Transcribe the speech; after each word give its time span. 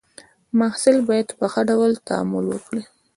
محصل 0.59 0.97
باید 1.07 1.27
په 1.39 1.45
ښه 1.53 1.61
ډول 1.69 1.91
تعامل 2.07 2.45
وکړي. 2.49 2.83